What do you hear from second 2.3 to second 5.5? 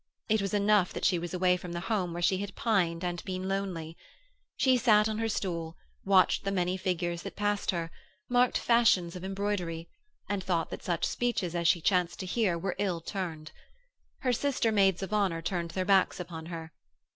had pined and been lonely. She sat on her